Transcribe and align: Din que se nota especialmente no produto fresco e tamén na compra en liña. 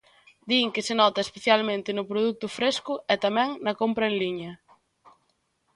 Din 0.49 0.67
que 0.73 0.85
se 0.87 0.93
nota 1.01 1.19
especialmente 1.27 1.89
no 1.97 2.07
produto 2.11 2.45
fresco 2.57 2.93
e 3.13 3.15
tamén 3.25 3.49
na 3.65 3.73
compra 3.81 4.05
en 4.11 4.15
liña. 4.21 4.51